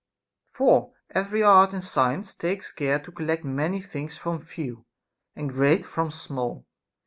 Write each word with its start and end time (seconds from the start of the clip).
For 0.49 0.93
every 1.11 1.43
art 1.43 1.73
and 1.73 1.83
science 1.83 2.33
takes 2.33 2.71
care 2.71 2.97
to 2.97 3.11
collect 3.11 3.43
many 3.43 3.79
things 3.81 4.17
from 4.17 4.39
few, 4.39 4.83
and 5.35 5.47
great 5.47 5.85
from 5.85 6.09
small. 6.09 6.65